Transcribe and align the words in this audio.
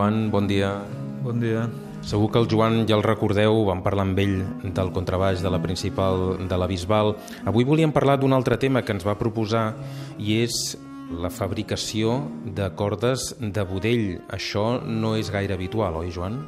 Joan, 0.00 0.30
bon 0.32 0.46
dia. 0.48 0.80
Bon 1.20 1.36
dia. 1.36 1.68
Segur 2.00 2.30
que 2.32 2.40
el 2.40 2.46
Joan 2.48 2.86
ja 2.88 2.96
el 2.96 3.02
recordeu, 3.04 3.58
vam 3.68 3.82
parlar 3.84 4.06
amb 4.06 4.20
ell 4.22 4.38
del 4.64 4.92
contrabaix 4.96 5.42
de 5.44 5.50
la 5.52 5.60
principal 5.60 6.38
de 6.48 6.56
la 6.56 6.68
Bisbal. 6.70 7.12
Avui 7.44 7.68
volíem 7.68 7.92
parlar 7.92 8.14
d'un 8.16 8.32
altre 8.32 8.56
tema 8.56 8.80
que 8.80 8.96
ens 8.96 9.04
va 9.04 9.18
proposar 9.20 9.74
i 10.16 10.38
és 10.40 10.78
la 11.12 11.28
fabricació 11.28 12.16
de 12.48 12.70
cordes 12.80 13.34
de 13.36 13.66
budell. 13.68 14.06
Això 14.32 14.80
no 14.80 15.18
és 15.20 15.28
gaire 15.28 15.52
habitual, 15.52 16.00
oi, 16.00 16.08
Joan? 16.08 16.40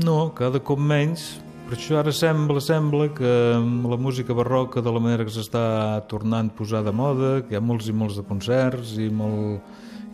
No, 0.00 0.32
cada 0.32 0.64
cop 0.64 0.80
menys. 0.80 1.34
Per 1.68 1.76
això 1.76 2.00
ara 2.00 2.16
sembla, 2.16 2.64
sembla 2.64 3.12
que 3.12 3.34
la 3.60 4.00
música 4.00 4.32
barroca, 4.32 4.80
de 4.80 4.88
la 4.88 5.04
manera 5.04 5.28
que 5.28 5.36
s'està 5.36 6.00
tornant 6.08 6.48
a 6.48 6.56
posar 6.56 6.80
de 6.88 6.96
moda, 6.96 7.42
que 7.44 7.52
hi 7.52 7.60
ha 7.60 7.66
molts 7.72 7.92
i 7.92 7.92
molts 7.92 8.16
de 8.16 8.24
concerts 8.24 8.96
i, 8.96 9.12
molt, 9.12 9.60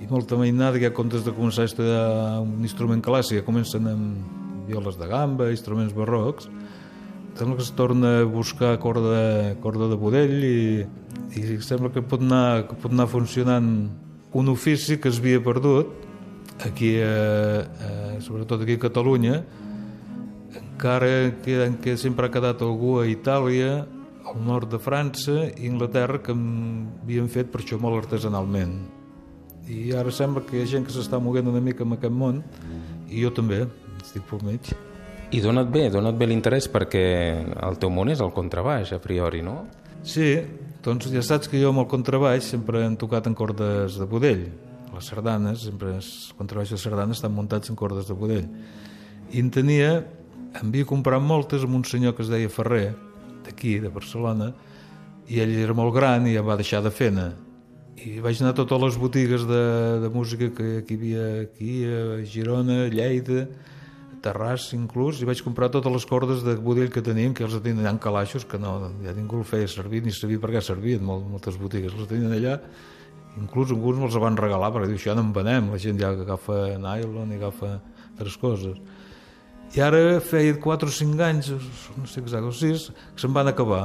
i 0.01 0.09
molta 0.09 0.37
mainada, 0.41 0.81
que 0.81 0.89
ha 0.89 0.97
comptes 0.97 1.25
de 1.27 1.33
començar 1.37 1.67
a 1.67 1.71
estudiar 1.71 2.05
un 2.41 2.65
instrument 2.65 3.03
clàssic, 3.05 3.45
comencen 3.45 3.89
amb 3.91 4.69
violes 4.69 4.97
de 4.97 5.09
gamba, 5.11 5.51
instruments 5.53 5.95
barrocs, 5.97 6.49
sembla 7.35 7.57
que 7.57 7.65
es 7.65 7.73
torna 7.77 8.21
a 8.21 8.25
buscar 8.25 8.79
corda, 8.81 9.55
corda 9.63 9.89
de 9.91 9.99
budell 10.01 10.45
i, 10.45 10.61
i 11.37 11.59
sembla 11.65 11.93
que 11.95 12.03
pot, 12.03 12.23
anar, 12.25 12.67
que 12.69 12.79
pot 12.81 12.93
anar 12.93 13.09
funcionant 13.11 13.71
un 14.37 14.53
ofici 14.53 14.99
que 15.01 15.11
es 15.11 15.21
havia 15.21 15.43
perdut 15.43 15.91
aquí, 16.67 16.97
a, 17.01 17.65
a, 17.65 18.21
sobretot 18.25 18.63
aquí 18.63 18.77
a 18.77 18.85
Catalunya, 18.87 19.41
encara 20.61 21.33
que, 21.45 21.73
que 21.83 21.97
sempre 22.01 22.29
ha 22.29 22.33
quedat 22.33 22.63
algú 22.65 22.99
a 23.01 23.09
Itàlia, 23.09 23.85
al 24.31 24.41
nord 24.47 24.71
de 24.71 24.79
França 24.79 25.49
i 25.51 25.67
Inglaterra 25.67 26.21
que 26.23 26.37
havien 26.37 27.29
fet 27.33 27.51
per 27.51 27.65
això 27.65 27.81
molt 27.81 28.05
artesanalment. 28.05 29.00
I 29.71 29.93
ara 29.95 30.11
sembla 30.11 30.43
que 30.47 30.59
hi 30.59 30.65
ha 30.65 30.69
gent 30.69 30.87
que 30.87 30.95
s'està 30.95 31.21
moguent 31.23 31.49
una 31.51 31.61
mica 31.63 31.85
en 31.87 31.95
aquest 31.95 32.15
món 32.15 32.41
i 33.09 33.23
jo 33.23 33.31
també, 33.35 33.65
estic 34.01 34.25
pel 34.31 34.43
mig. 34.47 34.73
I 35.31 35.41
dona't 35.45 35.71
bé, 35.71 35.85
dona't 35.95 36.17
bé 36.19 36.27
l'interès 36.27 36.67
perquè 36.73 37.05
el 37.55 37.79
teu 37.79 37.93
món 37.95 38.11
és 38.11 38.23
el 38.25 38.33
contrabaix, 38.35 38.91
a 38.97 38.99
priori, 39.03 39.45
no? 39.47 39.61
Sí, 40.03 40.33
doncs 40.83 41.07
ja 41.13 41.23
saps 41.23 41.51
que 41.51 41.61
jo 41.61 41.71
amb 41.71 41.85
el 41.85 41.91
contrabaix 41.91 42.49
sempre 42.51 42.83
hem 42.87 42.97
tocat 42.99 43.29
en 43.31 43.37
cordes 43.39 43.99
de 44.01 44.09
budell. 44.11 44.49
Les 44.91 45.07
sardanes, 45.07 45.67
sempre 45.69 45.95
els 46.01 46.33
contrabaixos 46.39 46.81
de 46.81 46.83
sardanes 46.83 47.21
estan 47.21 47.37
muntats 47.37 47.71
en 47.71 47.79
cordes 47.79 48.09
de 48.09 48.17
budell. 48.19 48.49
I 49.31 49.39
en 49.45 49.53
tenia 49.55 49.93
em 50.59 50.67
havia 50.67 50.89
comprat 50.89 51.23
moltes 51.23 51.63
amb 51.63 51.79
un 51.79 51.87
senyor 51.87 52.17
que 52.17 52.25
es 52.27 52.33
deia 52.33 52.51
Ferrer, 52.51 52.97
d'aquí, 53.47 53.79
de 53.79 53.93
Barcelona, 53.93 54.51
i 55.31 55.39
ell 55.45 55.55
era 55.63 55.77
molt 55.79 55.95
gran 55.95 56.27
i 56.27 56.35
ja 56.35 56.43
va 56.43 56.59
deixar 56.59 56.83
de 56.83 56.91
fer-ne. 56.91 57.29
I 57.99 58.21
vaig 58.23 58.39
anar 58.41 58.55
a 58.55 58.59
totes 58.61 58.81
les 58.81 58.97
botigues 59.01 59.43
de, 59.49 59.65
de 60.03 60.11
música 60.15 60.49
que, 60.55 60.69
que 60.87 60.95
hi 60.95 60.99
havia 60.99 61.25
aquí, 61.43 61.73
a 61.85 62.21
Girona, 62.25 62.85
Lleida, 62.93 63.49
Terrassa 64.23 64.77
inclús, 64.77 65.21
i 65.21 65.29
vaig 65.29 65.43
comprar 65.43 65.71
totes 65.73 65.93
les 65.93 66.07
cordes 66.09 66.45
de 66.45 66.55
budell 66.61 66.93
que 66.93 67.03
tenien, 67.03 67.35
que 67.35 67.45
els 67.47 67.57
tenien 67.59 67.83
allà 67.83 67.95
en 67.97 68.01
calaixos, 68.01 68.47
que 68.49 68.61
no, 68.61 68.93
ja 69.05 69.17
ningú 69.17 69.41
el 69.41 69.49
feia 69.49 69.69
servir, 69.69 70.03
ni 70.05 70.13
sabia 70.13 70.41
per 70.41 70.53
què 70.55 70.65
servien, 70.65 71.03
molt, 71.05 71.27
moltes 71.29 71.59
botigues 71.61 71.97
les 71.97 72.09
tenien 72.09 72.33
allà, 72.37 72.57
inclús 73.41 73.73
alguns 73.73 74.01
me'ls 74.01 74.21
van 74.21 74.37
regalar, 74.39 74.73
perquè 74.75 74.91
diu, 74.93 75.01
això 75.01 75.17
no 75.17 75.25
en 75.27 75.35
venem, 75.37 75.73
la 75.73 75.81
gent 75.81 76.01
ja 76.01 76.13
agafa 76.13 76.63
nylon 76.81 77.33
i 77.33 77.41
agafa 77.41 77.79
altres 78.15 78.37
coses 78.41 78.81
i 79.71 79.81
ara 79.81 80.19
feia 80.19 80.57
4 80.59 80.89
o 80.89 80.93
5 80.93 81.23
anys, 81.23 81.51
no 81.95 82.07
sé 82.11 82.19
exacte, 82.19 82.49
o 82.49 82.53
6, 82.53 82.87
que 83.15 83.23
se'n 83.23 83.35
van 83.35 83.47
acabar. 83.47 83.85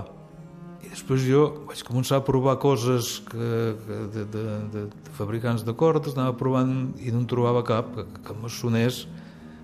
I 0.86 0.92
després 0.92 1.24
jo 1.26 1.46
vaig 1.66 1.82
començar 1.88 2.20
a 2.20 2.26
provar 2.26 2.56
coses 2.62 3.18
que, 3.26 3.50
que 3.86 4.00
de, 4.14 4.26
de, 4.32 4.44
de, 4.74 4.84
de 4.86 5.14
fabricants 5.18 5.66
de 5.66 5.74
cordes, 5.78 6.14
anava 6.16 6.38
provant 6.38 6.76
i 7.02 7.14
no 7.14 7.24
en 7.24 7.30
trobava 7.30 7.64
cap 7.66 7.90
que, 7.96 8.06
que 8.28 8.36
me 8.38 8.52
sonés 8.54 9.06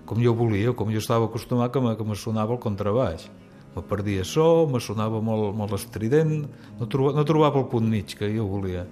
com 0.08 0.20
jo 0.20 0.34
volia, 0.36 0.74
com 0.76 0.90
jo 0.90 1.00
estava 1.00 1.30
acostumat 1.30 1.72
que 1.72 1.80
me, 1.80 1.94
que 1.96 2.04
me 2.04 2.18
sonava 2.18 2.56
el 2.56 2.60
contrabaix. 2.60 3.28
Me 3.72 3.80
perdia 3.88 4.26
so, 4.28 4.66
me 4.68 4.82
sonava 4.84 5.22
molt, 5.24 5.54
molt 5.56 5.72
estrident, 5.78 6.42
no, 6.80 6.88
troba, 6.90 7.14
no 7.16 7.24
trobava 7.24 7.62
el 7.62 7.70
punt 7.72 7.86
mig 7.88 8.12
que 8.18 8.28
jo 8.34 8.44
volia. 8.50 8.84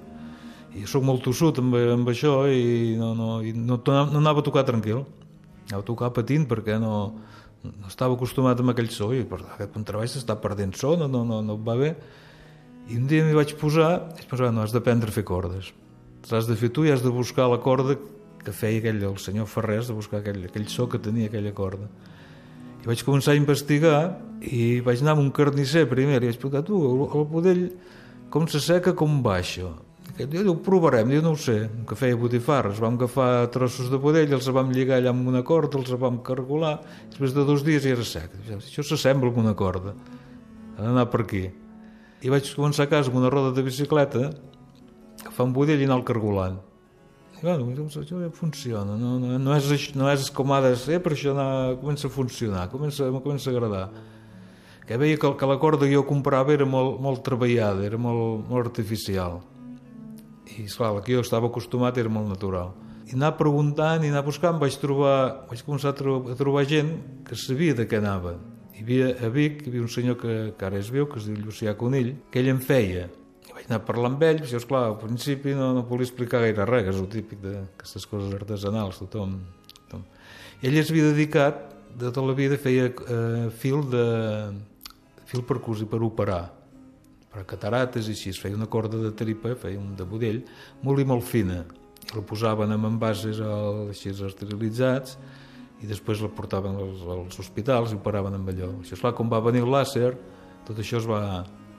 I 0.73 0.87
sóc 0.89 1.03
molt 1.05 1.27
tossut 1.27 1.59
amb, 1.61 1.75
amb 1.99 2.09
això 2.09 2.45
i 2.49 2.95
no, 2.97 3.11
no, 3.19 3.33
i 3.43 3.53
no, 3.53 3.81
no 3.85 4.21
anava 4.23 4.41
a 4.41 4.47
tocar 4.47 4.63
tranquil 4.69 5.03
anava 5.71 5.85
a 5.85 5.87
tocar 5.87 6.11
patint 6.15 6.47
perquè 6.51 6.79
no, 6.83 6.95
no 7.65 7.91
estava 7.91 8.17
acostumat 8.17 8.61
amb 8.63 8.73
aquell 8.73 8.89
so 8.93 9.11
i 9.13 9.25
per 9.29 9.41
aquest 9.43 9.75
contrabaix 9.75 10.15
s'està 10.17 10.37
perdent 10.41 10.73
so, 10.77 10.95
no, 10.97 11.09
no, 11.13 11.25
no, 11.29 11.41
no 11.45 11.59
va 11.61 11.77
bé. 11.77 11.91
I 12.91 12.97
un 12.97 13.07
dia 13.11 13.25
m'hi 13.27 13.37
vaig 13.37 13.53
posar 13.61 13.91
i 14.17 14.25
pensar, 14.27 14.51
no, 14.55 14.65
has 14.65 14.73
d'aprendre 14.75 15.13
a 15.13 15.15
fer 15.15 15.25
cordes. 15.29 15.71
L'has 16.31 16.49
de 16.49 16.57
fer 16.57 16.71
tu 16.75 16.87
i 16.87 16.93
has 16.93 17.05
de 17.05 17.13
buscar 17.13 17.49
la 17.51 17.61
corda 17.63 17.99
que 18.41 18.55
feia 18.57 18.81
aquell, 18.81 19.03
el 19.05 19.19
senyor 19.21 19.49
Ferrer 19.49 19.83
de 19.85 19.97
buscar 19.97 20.21
aquell, 20.21 20.47
aquell 20.49 20.67
so 20.73 20.89
que 20.89 21.01
tenia 21.03 21.29
aquella 21.29 21.53
corda. 21.57 21.91
I 22.81 22.89
vaig 22.89 23.05
començar 23.05 23.35
a 23.35 23.41
investigar 23.41 23.99
i 24.41 24.81
vaig 24.85 25.05
anar 25.05 25.19
amb 25.19 25.27
un 25.27 25.31
carnisser 25.37 25.85
primer 25.89 26.17
i 26.23 26.31
vaig 26.31 26.41
preguntar, 26.41 26.65
tu, 26.65 26.81
el 27.13 27.27
budell 27.29 27.67
com 28.33 28.49
se 28.49 28.61
seca, 28.65 28.97
com 28.97 29.21
baixa 29.23 29.69
ho 30.19 30.57
provarem, 30.63 31.11
jo 31.15 31.23
no 31.23 31.33
ho 31.33 31.37
sé, 31.37 31.71
que 31.87 31.97
feia 31.97 32.17
botifarres, 32.17 32.81
vam 32.81 32.97
agafar 32.99 33.49
trossos 33.53 33.91
de 33.91 33.99
budell, 33.99 34.33
els 34.33 34.49
vam 34.49 34.71
lligar 34.73 34.99
allà 34.99 35.11
amb 35.11 35.29
una 35.29 35.43
corda, 35.43 35.79
els 35.79 35.91
vam 35.91 36.19
cargolar, 36.23 36.81
després 37.09 37.33
de 37.33 37.45
dos 37.45 37.63
dies 37.65 37.83
ja 37.85 37.95
era 37.95 38.05
sec. 38.05 38.31
Això 38.57 38.83
s'assembla 38.83 39.31
amb 39.31 39.39
una 39.39 39.55
corda, 39.55 39.95
ha 40.77 40.83
d'anar 40.83 41.07
per 41.11 41.23
aquí. 41.23 41.45
I 42.21 42.29
vaig 42.29 42.51
començar 42.57 42.85
a 42.85 42.91
casa 42.91 43.09
amb 43.09 43.21
una 43.21 43.31
roda 43.31 43.55
de 43.57 43.63
bicicleta, 43.65 44.33
fa 45.31 45.45
un 45.47 45.55
budell 45.55 45.81
i 45.81 45.89
anar 45.89 46.01
el 46.01 46.05
cargolant. 46.05 46.59
I 47.41 47.47
bueno, 47.47 47.71
això 47.87 48.03
ja 48.05 48.31
funciona, 48.37 48.97
no, 49.01 49.19
no, 49.19 49.39
no, 49.41 49.55
és, 49.57 49.95
no 49.97 50.11
és 50.13 50.29
com 50.31 50.53
ha 50.53 50.61
de 50.61 50.75
ser, 50.77 50.99
però 51.01 51.17
això 51.17 51.33
anar, 51.33 51.79
comença 51.81 52.11
a 52.11 52.13
funcionar, 52.13 52.67
comença, 52.69 53.09
comença 53.25 53.49
a 53.49 53.55
agradar. 53.55 53.87
Que 54.85 54.99
veia 55.01 55.17
que, 55.17 55.31
que 55.39 55.49
la 55.49 55.57
corda 55.63 55.87
que 55.87 55.95
jo 55.95 56.03
comprava 56.05 56.53
era 56.53 56.67
molt, 56.67 56.99
molt 57.01 57.23
treballada, 57.25 57.87
era 57.87 57.97
molt, 57.97 58.45
molt 58.51 58.67
artificial 58.67 59.41
i 60.59 60.67
esclar, 60.67 60.95
el 60.97 61.05
que 61.05 61.15
jo 61.15 61.25
estava 61.25 61.51
acostumat 61.51 61.99
era 62.01 62.11
molt 62.13 62.29
natural. 62.31 62.73
I 63.11 63.17
anar 63.17 63.33
preguntant 63.39 64.05
i 64.05 64.11
anar 64.11 64.23
buscant 64.27 64.59
vaig 64.61 64.77
trobar, 64.83 65.47
vaig 65.51 65.63
començar 65.67 65.93
a 65.95 65.99
trobar, 65.99 66.35
a 66.35 66.39
trobar 66.39 66.67
gent 66.71 66.93
que 67.27 67.39
sabia 67.39 67.75
de 67.79 67.87
què 67.91 67.99
anava. 67.99 68.37
Hi 68.75 68.85
havia 68.85 69.09
a 69.27 69.31
Vic, 69.35 69.65
hi 69.65 69.73
havia 69.73 69.87
un 69.87 69.91
senyor 69.93 70.19
que, 70.21 70.37
que 70.59 70.69
ara 70.69 70.79
és 70.79 70.91
viu, 70.95 71.09
que 71.11 71.19
es 71.21 71.27
diu 71.29 71.41
Llucià 71.41 71.75
Conill 71.79 72.15
que 72.31 72.43
ell 72.43 72.53
en 72.53 72.63
feia. 72.65 73.09
I 73.49 73.57
vaig 73.57 73.67
anar 73.67 73.81
a 73.81 73.87
parlar 73.89 74.13
amb 74.13 74.23
ell, 74.29 74.43
però 74.45 74.61
esclar, 74.61 74.85
al 74.89 75.01
principi 75.01 75.57
no, 75.59 75.73
no 75.77 75.83
volia 75.89 76.07
explicar 76.07 76.45
gaire 76.45 76.69
res, 76.69 76.87
que 76.87 76.95
és 76.95 77.03
el 77.03 77.11
típic 77.13 77.43
d'aquestes 77.43 78.07
coses 78.11 78.37
artesanals, 78.39 79.03
tothom, 79.03 79.35
tothom. 79.75 80.07
I 80.63 80.71
ell 80.71 80.79
es 80.81 80.95
havia 80.95 81.11
dedicat, 81.11 81.67
de 81.91 82.07
tota 82.07 82.23
la 82.23 82.37
vida 82.39 82.55
feia 82.61 82.87
eh, 82.87 83.51
fil 83.51 83.83
de 83.91 84.07
fil 85.27 85.43
per 85.47 85.59
cosir, 85.63 85.89
per 85.91 85.99
operar 86.07 86.45
per 87.31 87.45
catarates 87.49 88.09
i 88.09 88.15
així, 88.15 88.33
es 88.35 88.41
feia 88.43 88.59
una 88.59 88.69
corda 88.71 88.99
de 88.99 89.13
tripa, 89.17 89.55
feia 89.59 89.79
un 89.79 89.93
de 89.99 90.07
budell, 90.09 90.41
molt 90.87 91.03
i 91.03 91.07
molt 91.07 91.27
fina, 91.27 91.63
i 92.09 92.17
la 92.17 92.25
posaven 92.27 92.75
amb 92.75 92.89
envases 92.89 93.39
així 93.45 94.11
esterilitzats 94.11 95.17
i 95.81 95.89
després 95.89 96.21
la 96.25 96.33
portaven 96.35 96.77
als, 96.77 97.05
als 97.15 97.39
hospitals 97.41 97.95
i 97.95 98.01
operaven 98.01 98.35
amb 98.37 98.51
allò. 98.53 98.73
Això, 98.81 98.97
esclar, 98.99 99.15
com 99.17 99.31
va 99.33 99.41
venir 99.45 99.63
el 99.65 99.71
làser, 99.73 100.11
tot 100.67 100.83
això 100.83 100.99
es 100.99 101.07
va, 101.09 101.23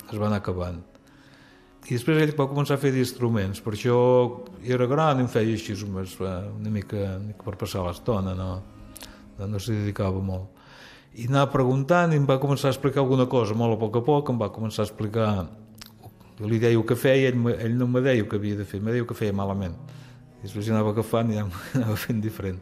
es 0.07 0.15
va 0.15 0.29
anar 0.29 0.39
acabant. 0.41 0.79
I 1.81 1.97
després 1.97 2.21
ell 2.21 2.33
va 2.37 2.47
començar 2.49 2.77
a 2.77 2.81
fer 2.81 2.93
d'instruments, 2.93 3.59
per 3.65 3.73
això 3.75 3.97
era 4.63 4.87
gran 4.89 5.19
i 5.19 5.25
em 5.25 5.29
feia 5.33 5.53
així 5.57 5.75
una 5.83 6.05
mica, 6.05 6.33
una 6.53 6.73
mica 7.27 7.43
per 7.43 7.57
passar 7.59 7.83
l'estona, 7.85 8.35
no, 8.37 8.51
no 9.41 9.61
s'hi 9.61 9.79
dedicava 9.81 10.21
molt 10.23 10.60
i 11.19 11.27
anar 11.27 11.49
preguntant 11.51 12.13
i 12.13 12.19
em 12.19 12.27
va 12.27 12.39
començar 12.39 12.69
a 12.69 12.75
explicar 12.75 13.01
alguna 13.03 13.27
cosa 13.31 13.55
molt 13.57 13.75
a 13.75 13.79
poc 13.81 13.99
a 13.99 14.03
poc, 14.05 14.29
em 14.31 14.39
va 14.39 14.51
començar 14.53 14.85
a 14.85 14.87
explicar 14.87 15.31
jo 16.39 16.49
li 16.49 16.57
deia 16.61 16.77
el 16.77 16.85
que 16.87 16.95
feia 16.97 17.29
ell, 17.29 17.41
ell 17.53 17.75
no 17.77 17.87
me 17.91 18.01
deia 18.01 18.23
el 18.23 18.29
que 18.29 18.39
havia 18.39 18.57
de 18.57 18.65
fer, 18.65 18.79
me 18.81 18.93
deia 18.95 19.05
que 19.05 19.17
feia 19.17 19.35
malament. 19.35 19.75
I 20.39 20.47
després 20.47 20.71
anava 20.71 20.95
agafant 20.95 21.29
i 21.33 21.37
anava 21.43 21.97
fent 21.99 22.21
diferent. 22.23 22.61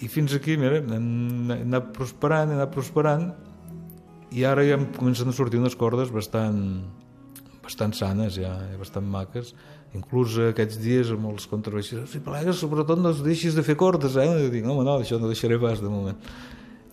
I 0.00 0.08
fins 0.08 0.36
aquí, 0.36 0.54
mira, 0.60 0.78
hem 0.80 1.50
anat 1.56 1.90
prosperant, 1.96 2.52
hem 2.52 2.60
anat 2.60 2.72
prosperant 2.76 3.30
i 4.30 4.46
ara 4.46 4.62
ja 4.62 4.76
em 4.78 4.86
comencen 4.94 5.28
a 5.28 5.34
sortir 5.34 5.58
unes 5.58 5.74
cordes 5.74 6.12
bastant 6.14 6.60
bastant 7.64 7.92
sanes 7.94 8.38
ja, 8.38 8.52
bastant 8.78 9.08
maques. 9.10 9.52
Inclús 9.98 10.36
aquests 10.52 10.78
dies 10.78 11.10
amb 11.10 11.26
els 11.32 11.48
contrabaixistes 11.50 12.14
si 12.14 12.22
plegues 12.22 12.62
sobretot 12.62 13.02
no 13.02 13.10
deixis 13.18 13.58
de 13.58 13.66
fer 13.66 13.74
cordes 13.74 14.14
eh? 14.14 14.28
i 14.46 14.48
dic, 14.52 14.62
home 14.62 14.86
no, 14.86 15.00
això 15.02 15.18
no 15.18 15.30
deixaré 15.32 15.58
pas 15.58 15.82
de 15.82 15.90
moment 15.90 16.22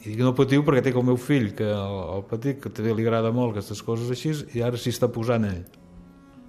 i 0.07 0.13
dic 0.13 0.23
no 0.23 0.31
patiu 0.31 0.63
perquè 0.63 0.85
té 0.85 0.93
com 0.95 1.03
el 1.03 1.11
meu 1.11 1.17
fill, 1.19 1.49
que 1.57 1.65
el, 1.67 1.97
el 2.15 2.21
petit, 2.29 2.61
que 2.63 2.71
també 2.71 2.93
li 2.95 3.03
agrada 3.03 3.33
molt 3.35 3.57
aquestes 3.57 3.81
coses 3.83 4.11
així, 4.13 4.31
i 4.55 4.63
ara 4.63 4.79
s'hi 4.79 4.93
està 4.93 5.09
posant 5.11 5.43
ell. 5.43 5.65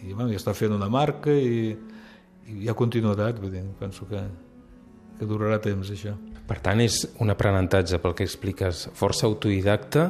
I 0.06 0.12
bueno, 0.12 0.30
ja 0.30 0.38
està 0.38 0.54
fent 0.54 0.76
una 0.76 0.86
marca 0.92 1.34
i, 1.34 1.72
i 2.46 2.60
hi 2.62 2.70
ha 2.70 2.76
continuïtat, 2.78 3.40
vull 3.42 3.56
dir, 3.56 3.64
penso 3.80 4.06
que, 4.06 4.22
que 5.18 5.26
durarà 5.26 5.58
temps 5.64 5.90
això. 5.90 6.14
Per 6.46 6.60
tant, 6.62 6.78
és 6.84 7.00
un 7.18 7.34
aprenentatge, 7.34 7.98
pel 7.98 8.14
que 8.14 8.28
expliques, 8.28 8.86
força 8.94 9.26
autodidacta 9.26 10.06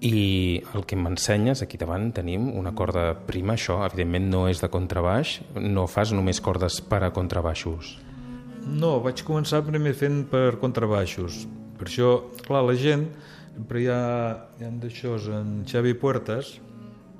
i 0.00 0.62
el 0.72 0.88
que 0.88 0.96
m'ensenyes, 0.96 1.60
aquí 1.60 1.76
davant 1.76 2.08
tenim 2.16 2.48
una 2.56 2.72
corda 2.72 3.10
prima, 3.28 3.58
això 3.58 3.82
evidentment 3.84 4.32
no 4.32 4.46
és 4.48 4.64
de 4.64 4.72
contrabaix, 4.72 5.42
no 5.60 5.84
fas 5.90 6.16
només 6.16 6.40
cordes 6.40 6.80
per 6.80 7.04
a 7.04 7.12
contrabaixos. 7.12 7.98
No, 8.64 8.96
vaig 9.04 9.20
començar 9.28 9.60
primer 9.68 9.92
fent 9.92 10.22
per 10.32 10.56
contrabaixos. 10.62 11.44
Per 11.78 11.86
això, 11.86 12.12
clar, 12.44 12.64
la 12.66 12.76
gent, 12.78 13.06
sempre 13.54 13.82
hi 13.82 13.88
ha, 13.92 14.00
hi 14.58 14.66
ha 14.66 14.72
d'això, 14.82 15.16
en 15.38 15.62
Xavi 15.68 15.94
Puertas, 15.98 16.56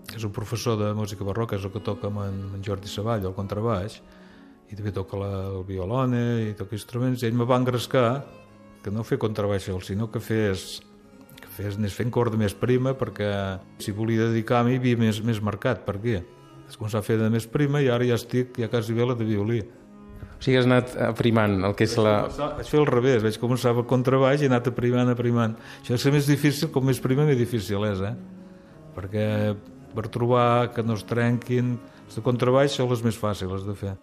que 0.09 0.17
és 0.19 0.25
un 0.25 0.33
professor 0.35 0.79
de 0.81 0.93
música 0.97 1.27
barroca, 1.27 1.59
és 1.59 1.67
el 1.67 1.73
que 1.75 1.85
toca 1.85 2.09
amb 2.09 2.25
en, 2.25 2.43
Jordi 2.65 2.91
Savall, 2.91 3.27
el 3.29 3.37
contrabaix, 3.37 4.01
i 4.69 4.77
també 4.77 4.93
toca 4.93 5.21
la, 5.21 5.31
el 5.55 5.65
violone 5.69 6.25
i 6.49 6.53
toca 6.59 6.77
instruments, 6.77 7.23
i 7.23 7.31
ell 7.31 7.39
me 7.39 7.47
va 7.49 7.61
engrescar 7.61 8.25
que 8.83 8.93
no 8.95 9.05
fer 9.05 9.19
contrabaix, 9.21 9.71
sinó 9.87 10.11
que 10.13 10.21
fes 10.21 10.81
que 11.39 11.51
fes, 11.55 11.77
anés 11.79 11.95
fent 11.95 12.11
corda 12.15 12.39
més 12.41 12.55
prima 12.57 12.95
perquè 12.99 13.31
si 13.83 13.95
volia 13.95 14.29
dedicar-m'hi 14.29 14.77
hi 14.77 14.81
havia 14.81 14.99
més, 15.01 15.21
més 15.25 15.41
marcat. 15.45 15.85
Per 15.87 15.97
què? 16.03 16.21
Vaig 16.67 16.79
començar 16.81 17.03
a 17.03 17.07
fer 17.07 17.19
de 17.21 17.29
més 17.33 17.47
prima 17.47 17.83
i 17.85 17.91
ara 17.93 18.07
ja 18.07 18.19
estic 18.19 18.59
ja 18.59 18.71
quasi 18.73 18.97
bé 18.97 19.07
la 19.07 19.17
de 19.19 19.27
violí. 19.29 19.63
O 20.39 20.43
sigui, 20.45 20.55
has 20.55 20.69
anat 20.69 20.93
aprimant 21.03 21.65
el 21.67 21.73
que 21.75 21.83
és 21.89 21.97
la... 21.99 22.21
Vaig 22.31 22.69
fer 22.71 22.79
al 22.79 22.87
revés, 22.87 23.25
vaig 23.25 23.39
començar 23.43 23.73
el 23.75 23.83
contrabaix 23.91 24.39
i 24.39 24.47
he 24.47 24.51
anat 24.53 24.71
aprimant, 24.71 25.11
aprimant. 25.11 25.57
Això 25.83 25.97
és 25.99 26.07
més 26.15 26.29
difícil, 26.31 26.71
com 26.71 26.87
més 26.87 27.03
prima, 27.03 27.27
més 27.27 27.41
difícil 27.41 27.83
és, 27.89 28.05
eh? 28.07 28.15
Perquè 28.95 29.25
per 29.97 30.07
trobar 30.15 30.71
que 30.77 30.87
no 30.87 30.95
es 30.95 31.03
trenquin, 31.11 31.75
els 32.07 32.21
de 32.21 32.23
contrabaix 32.23 32.79
són 32.79 32.87
les 32.93 33.03
més 33.03 33.19
fàcils 33.19 33.67
de 33.67 33.75
fer. 33.75 33.97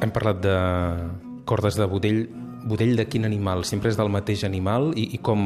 Hem 0.00 0.10
parlat 0.10 0.42
de 0.42 0.58
cordes 1.50 1.76
de 1.78 1.88
budell. 1.90 2.22
Budell 2.70 2.94
de 2.98 3.08
quin 3.10 3.26
animal? 3.26 3.64
Sempre 3.66 3.90
és 3.90 3.98
del 3.98 4.12
mateix 4.12 4.44
animal? 4.46 4.92
I, 4.94 5.08
i 5.16 5.20
com 5.24 5.42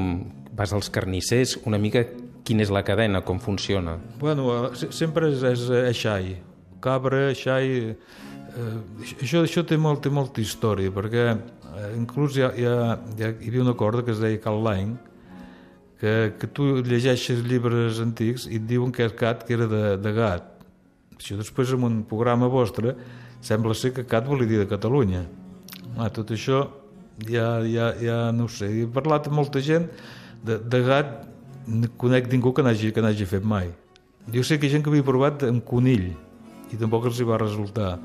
vas 0.55 0.75
als 0.77 0.91
carnissers? 0.93 1.57
Una 1.65 1.81
mica 1.81 2.05
quina 2.45 2.65
és 2.65 2.73
la 2.75 2.85
cadena, 2.85 3.23
com 3.25 3.41
funciona? 3.41 3.97
Bueno, 4.21 4.51
eh, 4.69 4.91
sempre 4.93 5.33
és, 5.33 5.43
és, 5.55 5.65
és 5.81 6.03
xai. 6.05 6.35
Cabra, 6.85 7.31
xai... 7.39 7.95
Eh, 7.95 8.75
això, 9.17 9.43
això 9.43 9.65
té, 9.67 9.79
molt, 9.81 10.05
té 10.05 10.13
molta 10.13 10.43
història, 10.45 10.93
perquè 10.95 11.25
eh, 11.33 11.89
inclús 11.97 12.37
hi, 12.37 12.45
ha, 12.45 12.53
hi, 12.55 12.67
ha, 12.69 12.99
hi, 13.17 13.25
ha, 13.25 13.33
hi 13.41 13.51
havia 13.51 13.65
una 13.65 13.77
corda 13.79 14.05
que 14.05 14.13
es 14.15 14.21
deia 14.23 14.43
Cal 14.43 14.61
Line, 14.67 14.99
que, 16.03 16.35
que 16.39 16.51
tu 16.53 16.69
llegeixes 16.85 17.41
llibres 17.49 18.03
antics 18.03 18.45
i 18.51 18.59
et 18.61 18.67
diuen 18.69 18.93
que 18.93 19.07
és 19.07 19.15
cat 19.17 19.47
que 19.47 19.57
era 19.57 19.71
de, 19.71 19.83
de 20.03 20.13
gat. 20.15 20.51
Això 21.17 21.39
després 21.39 21.73
en 21.73 21.87
un 21.87 22.03
programa 22.11 22.51
vostre 22.53 22.93
sembla 23.45 23.77
ser 23.79 23.95
que 23.97 24.05
cat 24.09 24.29
volia 24.29 24.51
dir 24.51 24.61
de 24.61 24.69
Catalunya. 24.69 25.25
Ah, 25.97 26.11
tot 26.11 26.33
això 26.35 26.65
ja, 27.23 27.63
ja, 27.63 27.93
ja 28.01 28.19
no 28.35 28.49
ho 28.49 28.51
sé. 28.51 28.71
He 28.83 28.87
parlat 28.91 29.29
amb 29.31 29.39
molta 29.39 29.63
gent 29.63 29.87
de, 30.45 30.59
de 30.59 30.81
gat, 30.87 31.15
no 31.71 31.89
conec 32.01 32.29
ningú 32.33 32.53
que 32.53 32.65
n'hagi 32.67 32.93
que 32.93 33.05
n'hagi 33.05 33.29
fet 33.29 33.45
mai. 33.47 33.71
Jo 34.33 34.43
sé 34.45 34.59
que 34.59 34.67
hi 34.67 34.73
ha 34.73 34.77
gent 34.77 34.85
que 34.85 34.91
havia 34.93 35.05
provat 35.07 35.45
amb 35.47 35.65
conill 35.69 36.11
i 36.73 36.81
tampoc 36.81 37.07
els 37.11 37.21
hi 37.21 37.29
va 37.29 37.39
resultar. 37.41 37.99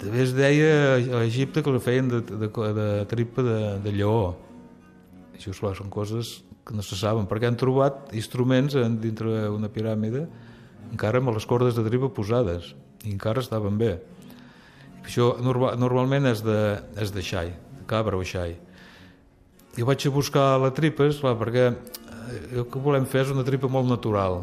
També 0.00 0.22
es 0.22 0.30
deia 0.32 0.70
a 1.18 1.24
Egipte 1.26 1.64
que 1.64 1.72
la 1.74 1.80
feien 1.82 2.08
de, 2.08 2.20
de, 2.24 2.48
de, 2.48 2.86
tripa 3.08 3.44
de, 3.44 3.58
de 3.84 3.92
lleó. 3.92 4.36
Això, 5.34 5.52
esclar, 5.52 5.74
són 5.76 5.90
coses 5.92 6.38
que 6.64 6.76
no 6.76 6.84
se 6.84 6.96
saben, 6.96 7.26
perquè 7.28 7.48
han 7.48 7.58
trobat 7.60 8.14
instruments 8.16 8.76
dintre 9.00 9.48
una 9.52 9.68
piràmide 9.72 10.26
encara 10.90 11.20
amb 11.20 11.32
les 11.34 11.46
cordes 11.48 11.76
de 11.76 11.84
tripa 11.86 12.10
posades 12.12 12.72
i 13.04 13.12
encara 13.12 13.42
estaven 13.44 13.78
bé. 13.80 13.98
Això 15.04 15.32
normal, 15.42 15.78
normalment 15.80 16.28
és 16.30 16.42
de, 16.44 16.58
és 17.00 17.12
de 17.14 17.24
xai, 17.24 17.54
de 17.78 17.86
cabra 17.90 18.18
o 18.18 18.26
xai. 18.26 18.56
Jo 19.76 19.86
vaig 19.88 20.06
a 20.06 20.12
buscar 20.12 20.46
la 20.60 20.72
tripa, 20.74 21.06
esclar, 21.08 21.36
perquè 21.40 21.70
el 22.52 22.66
que 22.70 22.82
volem 22.82 23.06
fer 23.10 23.24
és 23.24 23.34
una 23.34 23.44
tripa 23.46 23.70
molt 23.70 23.88
natural, 23.90 24.42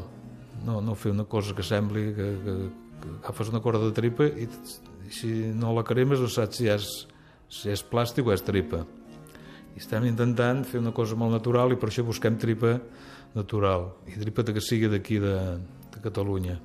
no, 0.65 0.79
no 0.81 0.95
fer 0.95 1.13
una 1.13 1.25
cosa 1.29 1.55
que 1.55 1.63
sembli 1.63 2.11
que, 2.15 2.27
que, 2.43 2.55
que 3.01 3.11
agafes 3.21 3.51
una 3.53 3.61
corda 3.63 3.85
de 3.87 3.95
tripa 3.95 4.27
i, 4.27 4.47
i 5.07 5.13
si 5.13 5.31
no 5.55 5.73
la 5.75 5.85
cremes 5.87 6.23
no 6.23 6.29
saps 6.31 6.59
si 6.59 6.69
és, 6.71 6.87
si 7.47 7.71
és 7.71 7.83
plàstic 7.87 8.27
o 8.27 8.33
és 8.35 8.43
tripa. 8.43 8.83
I 9.77 9.83
estem 9.83 10.07
intentant 10.09 10.63
fer 10.67 10.81
una 10.81 10.95
cosa 10.95 11.15
molt 11.15 11.35
natural 11.37 11.75
i 11.75 11.79
per 11.79 11.91
això 11.91 12.03
busquem 12.07 12.39
tripa 12.41 12.77
natural 13.35 13.91
i 14.09 14.17
tripa 14.17 14.47
que 14.47 14.63
sigui 14.63 14.89
d'aquí 14.91 15.21
de, 15.23 15.37
de 15.93 16.03
Catalunya. 16.03 16.57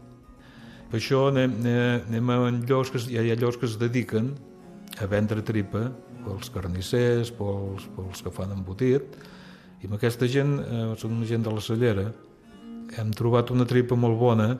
Per 0.92 0.98
això 1.00 1.22
anem, 1.30 1.54
anem 1.64 2.30
a 2.34 2.34
llocs 2.68 2.90
que, 2.92 3.00
hi 3.08 3.16
ha 3.32 3.36
llocs 3.40 3.56
que 3.56 3.64
es 3.64 3.78
dediquen 3.80 4.26
a 5.00 5.06
vendre 5.08 5.40
tripa 5.40 5.86
pels 6.20 6.52
carnissers, 6.52 7.30
pels, 7.32 7.86
pels 7.96 8.20
que 8.20 8.32
fan 8.36 8.52
embotit, 8.52 9.16
i 9.80 9.88
amb 9.88 9.96
aquesta 9.96 10.28
gent, 10.28 10.52
eh, 10.60 10.82
són 11.00 11.16
una 11.16 11.30
gent 11.30 11.48
de 11.48 11.56
la 11.56 11.64
cellera, 11.64 12.04
hem 13.00 13.16
trobat 13.16 13.54
una 13.56 13.64
tripa 13.64 13.96
molt 13.96 14.20
bona 14.20 14.50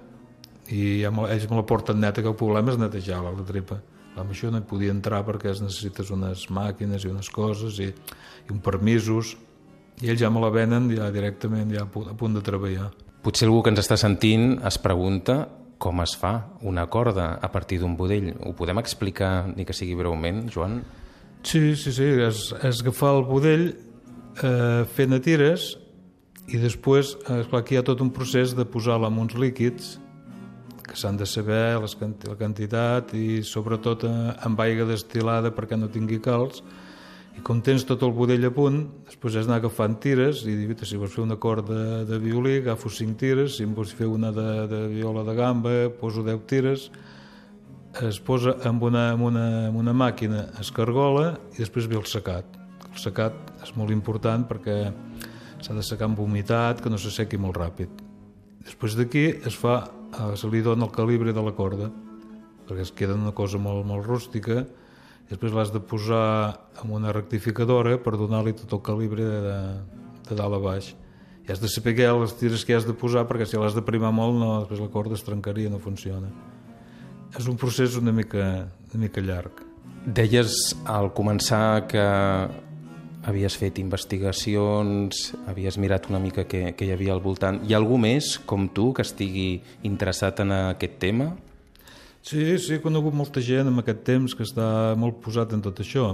i 0.72 1.02
ja 1.02 1.12
me, 1.12 1.28
ells 1.36 1.44
me 1.50 1.60
la 1.60 1.68
porten 1.68 2.00
neta, 2.00 2.24
que 2.24 2.32
el 2.32 2.40
problema 2.40 2.72
és 2.72 2.80
netejar 2.80 3.20
la, 3.20 3.36
tripa. 3.44 3.82
Amb 4.16 4.32
això 4.32 4.48
no 4.48 4.64
hi 4.64 4.68
podia 4.72 4.96
entrar 4.96 5.20
perquè 5.28 5.52
es 5.52 5.60
necessites 5.60 6.16
unes 6.16 6.48
màquines 6.48 7.04
i 7.04 7.12
unes 7.12 7.28
coses 7.28 7.76
i, 7.76 7.92
i 7.92 8.56
un 8.56 8.64
permisos, 8.64 9.36
i 10.00 10.08
ells 10.08 10.24
ja 10.24 10.32
me 10.32 10.40
la 10.40 10.48
venen 10.48 10.88
ja 10.96 11.12
directament 11.12 11.76
ja 11.76 11.84
a 11.84 12.16
punt 12.16 12.40
de 12.40 12.40
treballar. 12.40 12.88
Potser 13.20 13.52
algú 13.52 13.60
que 13.62 13.76
ens 13.76 13.84
està 13.84 14.00
sentint 14.00 14.62
es 14.64 14.80
pregunta 14.80 15.42
com 15.82 16.02
es 16.04 16.14
fa 16.18 16.32
una 16.62 16.86
corda 16.86 17.32
a 17.42 17.50
partir 17.50 17.80
d'un 17.82 17.96
budell. 17.98 18.30
Ho 18.46 18.54
podem 18.54 18.78
explicar, 18.78 19.48
ni 19.50 19.66
que 19.66 19.74
sigui 19.74 19.96
breument, 19.98 20.44
Joan? 20.54 20.78
Sí, 21.42 21.74
sí, 21.74 21.90
sí. 21.90 22.06
És, 22.22 22.50
és 22.62 22.82
agafar 22.84 23.16
el 23.16 23.24
budell 23.26 23.66
eh, 23.72 24.84
fent 24.94 25.16
a 25.16 25.18
tires 25.22 25.72
i 26.52 26.58
després, 26.62 27.16
esclar, 27.22 27.62
aquí 27.62 27.74
hi 27.74 27.80
ha 27.80 27.86
tot 27.86 28.02
un 28.02 28.12
procés 28.14 28.54
de 28.58 28.66
posar-la 28.68 29.10
en 29.10 29.18
uns 29.24 29.34
líquids 29.38 29.96
que 30.86 30.98
s'han 30.98 31.16
de 31.16 31.26
saber 31.26 31.80
les, 31.80 31.96
la 32.28 32.36
quantitat 32.38 33.14
i 33.16 33.42
sobretot 33.46 34.06
eh, 34.06 34.14
amb 34.46 34.62
aigua 34.62 34.86
destilada 34.90 35.50
perquè 35.54 35.78
no 35.78 35.90
tingui 35.90 36.20
calç 36.22 36.62
i 37.32 37.40
com 37.46 37.62
tens 37.64 37.86
tot 37.88 38.02
el 38.04 38.12
budell 38.12 38.44
a 38.44 38.50
punt, 38.52 38.82
després 39.08 39.38
has 39.38 39.46
d'anar 39.48 39.62
agafant 39.62 39.96
tires 40.02 40.42
i 40.44 40.56
dir, 40.58 40.76
si 40.84 40.98
vols 41.00 41.14
fer 41.14 41.22
una 41.24 41.38
corda 41.40 41.72
de, 41.72 42.04
de 42.10 42.18
violí, 42.20 42.58
agafo 42.60 42.92
5 42.92 43.16
tires, 43.18 43.56
si 43.56 43.64
vols 43.64 43.94
fer 43.96 44.08
una 44.10 44.32
de, 44.36 44.48
de 44.68 44.82
viola 44.92 45.24
de 45.24 45.34
gamba, 45.38 45.72
poso 46.00 46.24
10 46.26 46.44
tires, 46.50 46.90
es 48.00 48.20
posa 48.24 48.56
amb 48.68 48.84
una, 48.88 49.10
amb 49.12 49.26
una, 49.28 49.46
amb 49.68 49.80
una 49.80 49.92
màquina, 49.96 50.46
es 50.60 50.70
cargola 50.72 51.32
i 51.52 51.60
després 51.60 51.88
ve 51.88 51.98
el 52.00 52.08
secat. 52.08 52.58
El 52.88 53.00
secat 53.00 53.52
és 53.64 53.72
molt 53.76 53.92
important 53.92 54.44
perquè 54.48 54.76
s'ha 55.62 55.76
de 55.76 55.84
secar 55.86 56.08
amb 56.08 56.20
humitat, 56.20 56.80
que 56.82 56.90
no 56.90 56.98
se 56.98 57.12
sequi 57.12 57.38
molt 57.40 57.56
ràpid. 57.60 57.90
Després 58.62 58.96
d'aquí 58.98 59.26
es 59.48 59.56
fa, 59.58 59.82
eh, 60.12 60.36
se 60.36 60.48
li 60.48 60.62
dona 60.62 60.86
el 60.86 60.94
calibre 60.94 61.32
de 61.32 61.42
la 61.42 61.54
corda, 61.56 61.90
perquè 62.66 62.82
es 62.82 62.92
queda 62.92 63.14
una 63.14 63.32
cosa 63.32 63.58
molt, 63.58 63.84
molt 63.86 64.06
rústica, 64.06 64.64
després 65.32 65.56
l'has 65.56 65.72
de 65.74 65.80
posar 65.80 66.24
amb 66.82 66.92
una 66.94 67.12
rectificadora 67.14 67.96
per 68.02 68.14
donar-li 68.20 68.54
tot 68.58 68.76
el 68.76 68.84
calibre 68.84 69.24
de, 69.24 69.58
de 70.28 70.38
dalt 70.38 70.58
a 70.58 70.62
baix 70.62 70.92
i 71.42 71.50
has 71.50 71.62
de 71.62 71.70
saber 71.72 71.96
què 71.98 72.06
les 72.06 72.36
tires 72.38 72.62
que 72.68 72.76
has 72.76 72.86
de 72.86 72.94
posar 72.94 73.26
perquè 73.26 73.48
si 73.48 73.58
l'has 73.58 73.74
de 73.74 73.82
primar 73.82 74.12
molt 74.14 74.38
no, 74.38 74.52
després 74.62 74.84
la 74.84 74.92
corda 74.92 75.18
es 75.18 75.26
trencaria, 75.26 75.72
no 75.72 75.82
funciona 75.82 76.30
és 77.38 77.48
un 77.48 77.56
procés 77.56 77.96
una 77.98 78.12
mica, 78.14 78.68
una 78.92 79.06
mica 79.06 79.24
llarg 79.24 79.64
Deies 80.02 80.72
al 80.90 81.12
començar 81.14 81.86
que 81.86 82.02
havies 83.22 83.54
fet 83.54 83.78
investigacions, 83.78 85.28
havies 85.46 85.78
mirat 85.78 86.08
una 86.10 86.18
mica 86.18 86.42
què, 86.42 86.72
què 86.74 86.88
hi 86.88 86.90
havia 86.90 87.12
al 87.14 87.22
voltant. 87.22 87.60
Hi 87.62 87.74
ha 87.74 87.78
algú 87.78 88.00
més, 88.02 88.34
com 88.50 88.66
tu, 88.74 88.90
que 88.96 89.06
estigui 89.06 89.62
interessat 89.86 90.42
en 90.42 90.50
aquest 90.56 90.98
tema? 91.02 91.30
Sí, 92.22 92.56
sí, 92.62 92.76
he 92.76 92.78
conegut 92.78 93.16
molta 93.18 93.42
gent 93.42 93.66
en 93.66 93.82
aquest 93.82 94.04
temps 94.06 94.34
que 94.38 94.44
està 94.46 94.94
molt 94.94 95.16
posat 95.24 95.56
en 95.56 95.62
tot 95.64 95.80
això. 95.82 96.12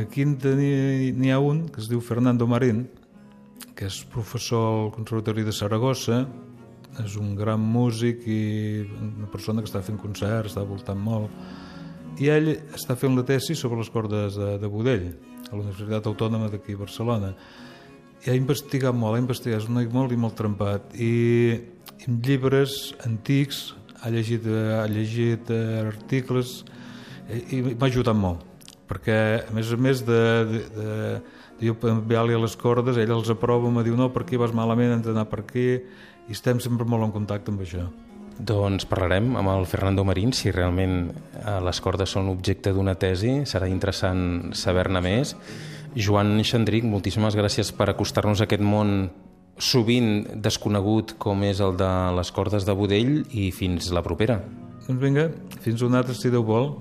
Aquí 0.00 0.24
n'hi 0.26 1.30
ha 1.30 1.38
un 1.38 1.68
que 1.70 1.78
es 1.78 1.86
diu 1.90 2.02
Fernando 2.02 2.48
Marín, 2.50 2.88
que 3.78 3.86
és 3.86 4.00
professor 4.10 4.66
al 4.72 4.90
Conservatori 4.96 5.46
de 5.46 5.54
Saragossa, 5.54 6.24
és 6.98 7.14
un 7.16 7.36
gran 7.38 7.62
músic 7.62 8.26
i 8.26 8.42
una 8.98 9.30
persona 9.30 9.62
que 9.62 9.70
està 9.70 9.84
fent 9.86 10.02
concerts, 10.02 10.50
està 10.50 10.66
voltant 10.66 10.98
molt, 10.98 11.30
i 12.18 12.26
ell 12.28 12.50
està 12.74 12.98
fent 12.98 13.14
la 13.14 13.22
tesi 13.24 13.54
sobre 13.54 13.78
les 13.78 13.90
cordes 13.94 14.34
de, 14.34 14.56
de 14.58 14.68
Budell, 14.68 15.12
a 15.46 15.54
la 15.54 15.62
Universitat 15.62 16.10
Autònoma 16.10 16.50
d'aquí 16.50 16.74
a 16.74 16.82
Barcelona. 16.82 17.36
I 18.26 18.32
ha 18.32 18.36
investigat 18.36 18.98
molt, 18.98 19.14
ha 19.14 19.22
investigat, 19.22 19.62
és 19.62 19.70
un 19.70 19.78
molt 19.94 20.10
i 20.10 20.18
molt 20.18 20.34
trempat, 20.36 20.90
i 20.98 21.54
en 22.02 22.18
llibres 22.26 22.96
antics 23.06 23.68
ha 24.00 24.12
llegit, 24.12 24.46
ha 24.46 24.86
llegit 24.90 25.50
articles 25.84 26.60
i 27.52 27.60
m'ha 27.62 27.88
ajudat 27.88 28.16
molt 28.16 28.46
perquè 28.90 29.18
a 29.46 29.54
més 29.54 29.70
a 29.70 29.78
més 29.78 30.02
de, 30.06 30.20
de, 30.50 30.60
de, 30.74 30.94
de 31.60 31.68
jo 31.68 31.76
enviar-li 31.92 32.38
les 32.40 32.56
cordes 32.58 32.98
ell 32.98 33.14
els 33.14 33.30
aprova, 33.30 33.70
me 33.70 33.84
diu 33.86 33.96
no, 33.98 34.10
per 34.10 34.24
aquí 34.24 34.40
vas 34.40 34.54
malament 34.56 34.96
hem 34.96 35.04
d'anar 35.06 35.28
per 35.30 35.44
aquí 35.44 35.66
i 35.76 36.34
estem 36.34 36.62
sempre 36.62 36.86
molt 36.88 37.06
en 37.06 37.14
contacte 37.14 37.54
amb 37.54 37.62
això. 37.62 37.86
Doncs 38.40 38.86
parlarem 38.88 39.34
amb 39.36 39.52
el 39.52 39.66
Fernando 39.68 40.02
Marín 40.08 40.32
si 40.32 40.50
realment 40.54 41.10
eh, 41.10 41.58
les 41.60 41.80
cordes 41.84 42.16
són 42.16 42.30
objecte 42.32 42.72
d'una 42.72 42.96
tesi 42.98 43.42
serà 43.46 43.68
interessant 43.68 44.54
saber-ne 44.56 45.02
més. 45.04 45.34
Joan 45.94 46.38
Xandric, 46.46 46.86
moltíssimes 46.86 47.36
gràcies 47.36 47.72
per 47.76 47.90
acostar-nos 47.90 48.40
a 48.40 48.46
aquest 48.46 48.62
món 48.64 49.10
sovint 49.60 50.24
desconegut 50.42 51.14
com 51.20 51.44
és 51.46 51.60
el 51.60 51.76
de 51.80 51.90
les 52.16 52.32
cordes 52.34 52.66
de 52.66 52.76
Budell 52.76 53.20
i 53.30 53.50
fins 53.54 53.92
la 53.94 54.04
propera. 54.06 54.40
Doncs 54.88 55.00
vinga, 55.02 55.28
fins 55.60 55.84
un 55.86 55.94
altre 56.00 56.16
si 56.16 56.32
Déu 56.32 56.46
vol. 56.46 56.72